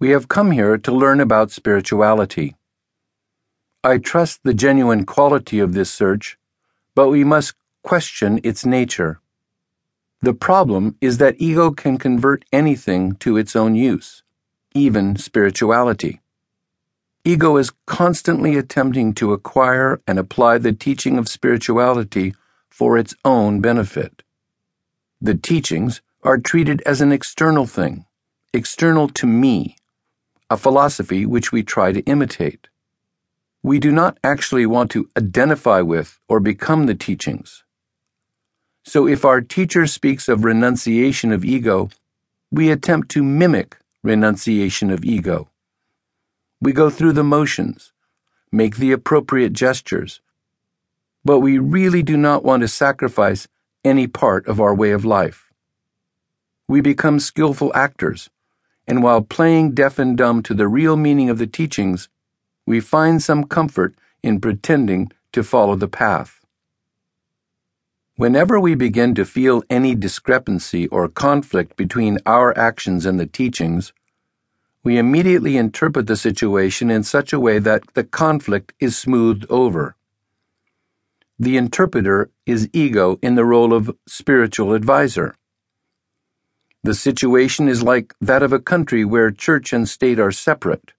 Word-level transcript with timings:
We 0.00 0.10
have 0.10 0.28
come 0.28 0.50
here 0.50 0.76
to 0.76 0.92
learn 0.92 1.20
about 1.20 1.52
spirituality. 1.52 2.56
I 3.84 3.98
trust 3.98 4.40
the 4.42 4.52
genuine 4.52 5.06
quality 5.06 5.60
of 5.60 5.72
this 5.72 5.90
search, 5.90 6.36
but 6.94 7.10
we 7.10 7.22
must 7.22 7.54
question 7.82 8.40
its 8.42 8.66
nature. 8.66 9.20
The 10.20 10.34
problem 10.34 10.96
is 11.00 11.18
that 11.18 11.36
ego 11.38 11.70
can 11.70 11.98
convert 11.98 12.44
anything 12.52 13.14
to 13.16 13.36
its 13.36 13.54
own 13.54 13.74
use, 13.76 14.22
even 14.74 15.16
spirituality. 15.16 16.20
Ego 17.24 17.56
is 17.56 17.72
constantly 17.86 18.56
attempting 18.56 19.14
to 19.14 19.32
acquire 19.32 20.00
and 20.08 20.18
apply 20.18 20.58
the 20.58 20.72
teaching 20.72 21.18
of 21.18 21.28
spirituality 21.28 22.34
for 22.68 22.98
its 22.98 23.14
own 23.24 23.60
benefit. 23.60 24.22
The 25.20 25.34
teachings 25.34 26.02
are 26.22 26.38
treated 26.38 26.82
as 26.82 27.00
an 27.00 27.12
external 27.12 27.66
thing, 27.66 28.06
external 28.52 29.08
to 29.08 29.26
me, 29.26 29.76
a 30.50 30.56
philosophy 30.56 31.24
which 31.24 31.52
we 31.52 31.62
try 31.62 31.92
to 31.92 32.02
imitate. 32.02 32.68
We 33.62 33.78
do 33.78 33.90
not 33.90 34.18
actually 34.22 34.66
want 34.66 34.90
to 34.90 35.08
identify 35.16 35.80
with 35.80 36.20
or 36.28 36.38
become 36.38 36.86
the 36.86 36.94
teachings. 36.94 37.64
So 38.84 39.08
if 39.08 39.24
our 39.24 39.40
teacher 39.40 39.86
speaks 39.86 40.28
of 40.28 40.44
renunciation 40.44 41.32
of 41.32 41.44
ego, 41.44 41.88
we 42.50 42.70
attempt 42.70 43.10
to 43.12 43.22
mimic 43.22 43.78
renunciation 44.02 44.90
of 44.90 45.04
ego. 45.04 45.48
We 46.60 46.72
go 46.72 46.90
through 46.90 47.14
the 47.14 47.24
motions, 47.24 47.92
make 48.52 48.76
the 48.76 48.92
appropriate 48.92 49.54
gestures, 49.54 50.20
but 51.24 51.40
we 51.40 51.58
really 51.58 52.02
do 52.02 52.18
not 52.18 52.44
want 52.44 52.60
to 52.60 52.68
sacrifice 52.68 53.48
any 53.82 54.06
part 54.06 54.46
of 54.46 54.60
our 54.60 54.74
way 54.74 54.90
of 54.90 55.04
life. 55.04 55.50
We 56.68 56.82
become 56.82 57.18
skillful 57.18 57.72
actors, 57.74 58.28
and 58.86 59.02
while 59.02 59.22
playing 59.22 59.72
deaf 59.72 59.98
and 59.98 60.16
dumb 60.16 60.42
to 60.42 60.54
the 60.54 60.68
real 60.68 60.96
meaning 60.96 61.30
of 61.30 61.38
the 61.38 61.46
teachings, 61.46 62.08
we 62.66 62.80
find 62.80 63.22
some 63.22 63.44
comfort 63.44 63.94
in 64.22 64.40
pretending 64.40 65.10
to 65.32 65.42
follow 65.42 65.76
the 65.76 65.88
path. 65.88 66.40
Whenever 68.16 68.60
we 68.60 68.74
begin 68.74 69.14
to 69.14 69.24
feel 69.24 69.62
any 69.68 69.94
discrepancy 69.94 70.86
or 70.88 71.08
conflict 71.08 71.76
between 71.76 72.18
our 72.24 72.56
actions 72.56 73.04
and 73.04 73.18
the 73.18 73.26
teachings, 73.26 73.92
we 74.84 74.98
immediately 74.98 75.56
interpret 75.56 76.06
the 76.06 76.16
situation 76.16 76.90
in 76.90 77.02
such 77.02 77.32
a 77.32 77.40
way 77.40 77.58
that 77.58 77.82
the 77.94 78.04
conflict 78.04 78.72
is 78.78 78.96
smoothed 78.96 79.46
over. 79.50 79.96
The 81.38 81.56
interpreter 81.56 82.30
is 82.46 82.68
ego 82.72 83.18
in 83.20 83.34
the 83.34 83.44
role 83.44 83.72
of 83.72 83.96
spiritual 84.06 84.74
advisor. 84.74 85.34
The 86.84 86.94
situation 86.94 87.68
is 87.68 87.82
like 87.82 88.14
that 88.20 88.42
of 88.42 88.52
a 88.52 88.60
country 88.60 89.04
where 89.04 89.30
church 89.30 89.72
and 89.72 89.88
state 89.88 90.20
are 90.20 90.30
separate. 90.30 90.92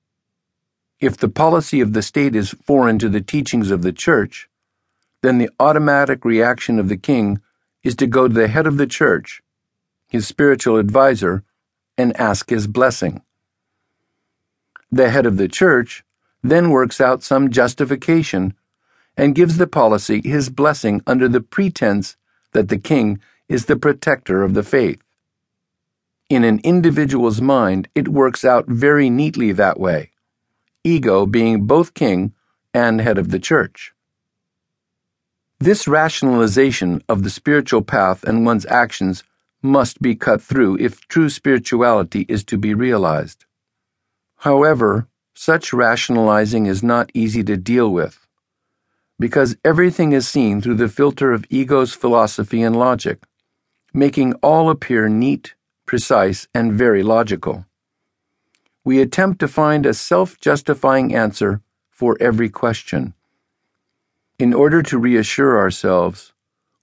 If 1.00 1.16
the 1.16 1.30
policy 1.30 1.80
of 1.80 1.94
the 1.94 2.02
state 2.02 2.36
is 2.36 2.56
foreign 2.66 3.00
to 3.00 3.08
the 3.08 3.22
teachings 3.22 3.72
of 3.72 3.84
the 3.84 3.94
church, 3.94 4.50
then 5.22 5.38
the 5.38 5.52
automatic 5.60 6.26
reaction 6.26 6.80
of 6.80 6.90
the 6.90 6.98
king 6.98 7.40
is 7.84 7.96
to 7.98 8.08
go 8.08 8.28
to 8.28 8.34
the 8.34 8.48
head 8.48 8.68
of 8.68 8.78
the 8.78 8.88
church, 8.88 9.44
his 10.10 10.28
spiritual 10.28 10.78
advisor, 10.78 11.44
and 11.98 12.20
ask 12.20 12.50
his 12.50 12.68
blessing 12.68 13.22
the 14.92 15.10
head 15.12 15.26
of 15.26 15.38
the 15.38 15.48
church, 15.48 16.04
then 16.42 16.70
works 16.70 17.02
out 17.02 17.24
some 17.24 17.52
justification 17.52 18.54
and 19.18 19.36
gives 19.36 19.58
the 19.58 19.68
policy 19.68 20.22
his 20.24 20.50
blessing 20.50 21.02
under 21.06 21.28
the 21.28 21.42
pretense 21.42 22.18
that 22.54 22.70
the 22.70 22.78
king 22.78 23.20
is 23.50 23.66
the 23.66 23.76
protector 23.76 24.44
of 24.44 24.54
the 24.56 24.64
faith. 24.64 25.05
In 26.28 26.44
an 26.44 26.60
individual's 26.64 27.40
mind, 27.40 27.88
it 27.94 28.08
works 28.08 28.44
out 28.44 28.66
very 28.68 29.12
neatly 29.12 29.52
that 29.52 29.80
way, 29.80 30.10
ego 30.84 31.28
being 31.28 31.68
both 31.68 31.94
king 31.94 32.34
and 32.74 33.00
head 33.00 33.20
of 33.20 33.30
the 33.30 33.38
church. 33.38 33.94
This 35.60 35.88
rationalization 35.88 37.04
of 37.08 37.22
the 37.22 37.30
spiritual 37.30 37.84
path 37.84 38.24
and 38.24 38.44
one's 38.44 38.66
actions 38.66 39.24
must 39.62 40.02
be 40.02 40.16
cut 40.16 40.42
through 40.42 40.80
if 40.80 41.08
true 41.08 41.30
spirituality 41.30 42.26
is 42.28 42.44
to 42.46 42.58
be 42.58 42.74
realized. 42.74 43.46
However, 44.38 45.08
such 45.36 45.74
rationalizing 45.74 46.66
is 46.66 46.82
not 46.82 47.12
easy 47.14 47.44
to 47.44 47.56
deal 47.56 47.92
with, 47.92 48.26
because 49.20 49.58
everything 49.64 50.12
is 50.12 50.28
seen 50.28 50.60
through 50.60 50.76
the 50.76 50.90
filter 50.90 51.32
of 51.32 51.46
ego's 51.52 51.94
philosophy 51.94 52.64
and 52.64 52.76
logic, 52.76 53.24
making 53.94 54.34
all 54.36 54.72
appear 54.72 55.08
neat, 55.08 55.54
precise, 55.96 56.48
and 56.54 56.74
very 56.74 57.04
logical. 57.04 57.66
We 58.84 59.02
attempt 59.02 59.40
to 59.40 59.48
find 59.48 59.86
a 59.86 59.94
self 59.94 60.40
justifying 60.40 61.16
answer 61.16 61.62
for 61.90 62.18
every 62.20 62.50
question. 62.50 63.14
In 64.38 64.54
order 64.54 64.84
to 64.84 64.98
reassure 64.98 65.58
ourselves, 65.58 66.34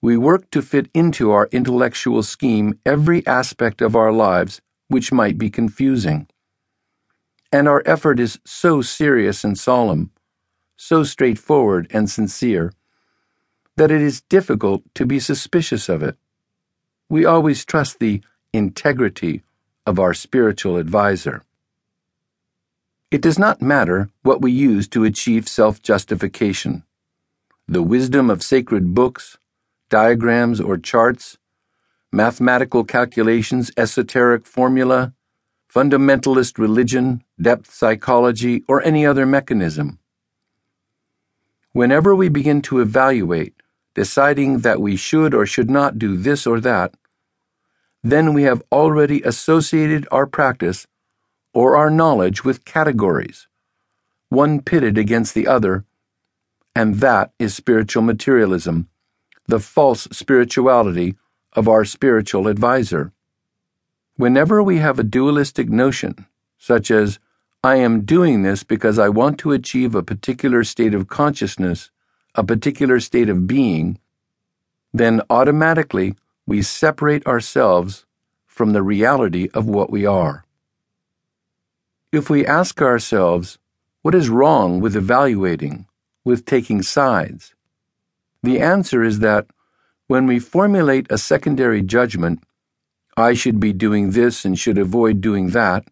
we 0.00 0.16
work 0.16 0.50
to 0.52 0.62
fit 0.62 0.88
into 0.94 1.30
our 1.30 1.48
intellectual 1.52 2.22
scheme 2.22 2.78
every 2.86 3.20
aspect 3.26 3.82
of 3.82 3.94
our 3.94 4.12
lives 4.12 4.62
which 4.88 5.12
might 5.12 5.36
be 5.36 5.50
confusing 5.50 6.26
and 7.52 7.68
our 7.68 7.82
effort 7.84 8.18
is 8.18 8.40
so 8.46 8.80
serious 8.80 9.44
and 9.44 9.58
solemn, 9.58 10.10
so 10.76 11.04
straightforward 11.04 11.86
and 11.90 12.08
sincere, 12.08 12.72
that 13.76 13.90
it 13.90 14.00
is 14.00 14.22
difficult 14.22 14.82
to 14.94 15.04
be 15.04 15.20
suspicious 15.20 15.90
of 15.90 16.02
it. 16.02 16.16
We 17.10 17.26
always 17.26 17.66
trust 17.66 17.98
the 17.98 18.22
integrity 18.52 19.42
of 19.86 19.98
our 19.98 20.12
spiritual 20.12 20.78
adviser. 20.78 21.42
It 23.10 23.22
does 23.22 23.38
not 23.38 23.62
matter 23.62 24.10
what 24.22 24.42
we 24.42 24.52
use 24.52 24.86
to 24.88 25.04
achieve 25.04 25.48
self 25.48 25.82
justification. 25.82 26.84
The 27.66 27.82
wisdom 27.82 28.28
of 28.28 28.42
sacred 28.42 28.94
books, 28.94 29.38
diagrams 29.88 30.60
or 30.60 30.76
charts, 30.76 31.38
mathematical 32.12 32.84
calculations, 32.84 33.70
esoteric 33.76 34.44
formula, 34.44 35.14
fundamentalist 35.74 36.58
religion, 36.58 37.24
depth 37.40 37.72
psychology, 37.72 38.62
or 38.68 38.82
any 38.82 39.06
other 39.06 39.24
mechanism. 39.24 39.98
Whenever 41.72 42.14
we 42.14 42.28
begin 42.28 42.60
to 42.62 42.80
evaluate, 42.80 43.54
deciding 43.94 44.58
that 44.58 44.80
we 44.80 44.96
should 44.96 45.32
or 45.32 45.46
should 45.46 45.70
not 45.70 45.98
do 45.98 46.18
this 46.18 46.46
or 46.46 46.60
that, 46.60 46.94
then 48.02 48.34
we 48.34 48.42
have 48.42 48.62
already 48.72 49.22
associated 49.22 50.06
our 50.10 50.26
practice 50.26 50.86
or 51.54 51.76
our 51.76 51.90
knowledge 51.90 52.44
with 52.44 52.64
categories, 52.64 53.46
one 54.28 54.60
pitted 54.60 54.98
against 54.98 55.34
the 55.34 55.46
other, 55.46 55.84
and 56.74 56.96
that 56.96 57.32
is 57.38 57.54
spiritual 57.54 58.02
materialism, 58.02 58.88
the 59.46 59.60
false 59.60 60.08
spirituality 60.10 61.14
of 61.52 61.68
our 61.68 61.84
spiritual 61.84 62.48
adviser. 62.48 63.12
Whenever 64.16 64.62
we 64.62 64.78
have 64.78 64.98
a 64.98 65.04
dualistic 65.04 65.68
notion, 65.68 66.26
such 66.58 66.90
as, 66.90 67.18
I 67.64 67.76
am 67.76 68.04
doing 68.04 68.42
this 68.42 68.64
because 68.64 68.98
I 68.98 69.08
want 69.08 69.38
to 69.40 69.52
achieve 69.52 69.94
a 69.94 70.02
particular 70.02 70.64
state 70.64 70.94
of 70.94 71.08
consciousness, 71.08 71.90
a 72.34 72.42
particular 72.42 72.98
state 72.98 73.28
of 73.28 73.46
being, 73.46 73.98
then 74.92 75.22
automatically 75.30 76.14
we 76.46 76.62
separate 76.62 77.26
ourselves 77.26 78.04
from 78.46 78.72
the 78.72 78.82
reality 78.82 79.48
of 79.54 79.66
what 79.66 79.90
we 79.90 80.04
are. 80.04 80.44
If 82.12 82.28
we 82.28 82.44
ask 82.44 82.82
ourselves, 82.82 83.58
what 84.02 84.14
is 84.14 84.28
wrong 84.28 84.80
with 84.80 84.96
evaluating, 84.96 85.86
with 86.24 86.44
taking 86.44 86.82
sides? 86.82 87.54
The 88.42 88.60
answer 88.60 89.02
is 89.02 89.20
that 89.20 89.46
when 90.08 90.26
we 90.26 90.38
formulate 90.38 91.06
a 91.10 91.16
secondary 91.16 91.80
judgment, 91.80 92.42
I 93.16 93.34
should 93.34 93.60
be 93.60 93.72
doing 93.72 94.10
this 94.10 94.44
and 94.44 94.58
should 94.58 94.78
avoid 94.78 95.20
doing 95.20 95.50
that, 95.50 95.84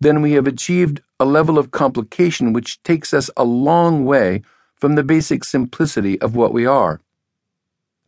then 0.00 0.20
we 0.20 0.32
have 0.32 0.46
achieved 0.46 1.00
a 1.20 1.24
level 1.24 1.56
of 1.56 1.70
complication 1.70 2.52
which 2.52 2.82
takes 2.82 3.14
us 3.14 3.30
a 3.36 3.44
long 3.44 4.04
way 4.04 4.42
from 4.74 4.96
the 4.96 5.04
basic 5.04 5.44
simplicity 5.44 6.20
of 6.20 6.34
what 6.34 6.52
we 6.52 6.66
are. 6.66 7.00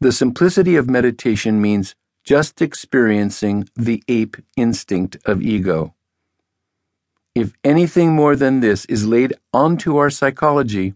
The 0.05 0.13
simplicity 0.13 0.77
of 0.77 0.91
meditation 0.91 1.63
means 1.63 1.95
just 2.25 2.61
experiencing 2.61 3.71
the 3.75 4.03
ape 4.07 4.37
instinct 4.55 5.17
of 5.25 5.41
ego. 5.41 5.95
If 7.35 7.55
anything 7.65 8.13
more 8.13 8.37
than 8.37 8.61
this 8.61 8.85
is 8.85 9.07
laid 9.07 9.33
onto 9.55 9.97
our 9.97 10.11
psychology, 10.11 10.93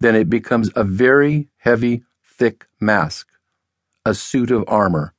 then 0.00 0.14
it 0.14 0.28
becomes 0.28 0.68
a 0.76 0.84
very 0.84 1.48
heavy, 1.56 2.02
thick 2.22 2.66
mask, 2.78 3.26
a 4.04 4.12
suit 4.12 4.50
of 4.50 4.64
armor. 4.68 5.14